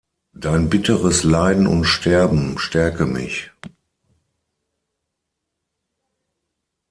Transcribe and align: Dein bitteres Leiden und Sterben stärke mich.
Dein 0.33 0.67
bitteres 0.67 1.21
Leiden 1.23 1.67
und 1.67 1.85
Sterben 1.85 2.57
stärke 2.57 3.05
mich. 3.05 3.51